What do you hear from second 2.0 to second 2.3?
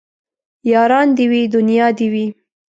نه وي